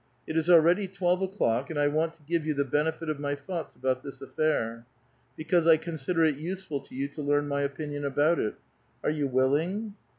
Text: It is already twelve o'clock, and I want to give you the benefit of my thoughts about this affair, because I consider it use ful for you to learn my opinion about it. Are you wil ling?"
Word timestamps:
It 0.25 0.35
is 0.35 0.49
already 0.49 0.87
twelve 0.87 1.21
o'clock, 1.21 1.69
and 1.69 1.77
I 1.77 1.87
want 1.87 2.15
to 2.15 2.23
give 2.23 2.43
you 2.43 2.55
the 2.55 2.65
benefit 2.65 3.07
of 3.07 3.19
my 3.19 3.35
thoughts 3.35 3.75
about 3.75 4.01
this 4.01 4.19
affair, 4.19 4.87
because 5.37 5.67
I 5.67 5.77
consider 5.77 6.25
it 6.25 6.37
use 6.37 6.63
ful 6.63 6.79
for 6.83 6.95
you 6.95 7.07
to 7.09 7.21
learn 7.21 7.47
my 7.47 7.61
opinion 7.61 8.03
about 8.03 8.39
it. 8.39 8.55
Are 9.03 9.11
you 9.11 9.27
wil 9.27 9.49
ling?" 9.49 9.93